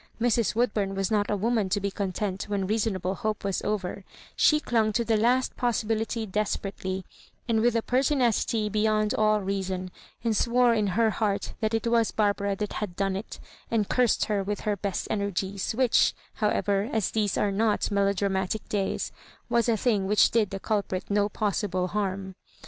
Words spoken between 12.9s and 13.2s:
done